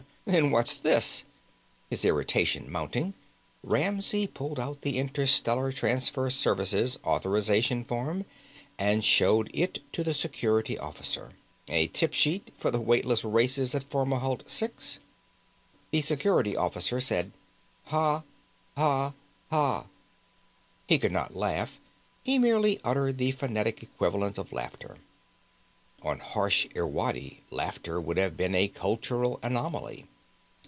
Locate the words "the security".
10.05-10.77, 15.89-16.55